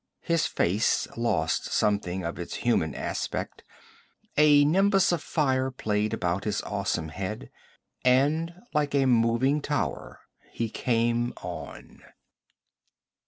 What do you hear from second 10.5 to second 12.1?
he came on.